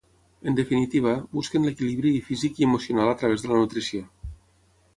[0.51, 4.09] En definitiva, busquen l’equilibri i físic i emocional a través de la nutrició.